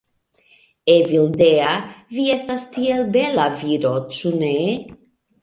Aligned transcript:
"Evildea, 0.93 1.73
vi 2.15 2.25
estas 2.37 2.65
tiel 2.79 3.05
bela 3.19 3.47
viro, 3.61 3.93
ĉu 4.19 4.35
ne? 4.43 4.53